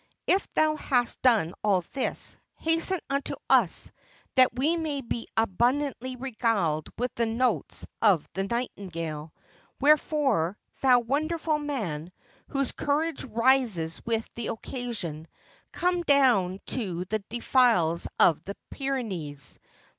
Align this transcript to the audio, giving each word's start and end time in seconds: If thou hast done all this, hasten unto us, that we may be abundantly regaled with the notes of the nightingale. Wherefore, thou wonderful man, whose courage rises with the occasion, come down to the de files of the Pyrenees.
If 0.25 0.51
thou 0.55 0.77
hast 0.77 1.21
done 1.21 1.53
all 1.63 1.81
this, 1.93 2.35
hasten 2.55 3.01
unto 3.11 3.35
us, 3.51 3.91
that 4.33 4.55
we 4.57 4.75
may 4.75 5.01
be 5.01 5.27
abundantly 5.37 6.15
regaled 6.15 6.89
with 6.97 7.13
the 7.13 7.27
notes 7.27 7.85
of 8.01 8.27
the 8.33 8.45
nightingale. 8.45 9.31
Wherefore, 9.79 10.57
thou 10.81 11.01
wonderful 11.01 11.59
man, 11.59 12.11
whose 12.47 12.71
courage 12.71 13.23
rises 13.25 14.03
with 14.03 14.27
the 14.33 14.47
occasion, 14.47 15.27
come 15.71 16.01
down 16.01 16.61
to 16.65 17.05
the 17.05 17.19
de 17.29 17.39
files 17.39 18.07
of 18.19 18.43
the 18.45 18.55
Pyrenees. 18.71 19.59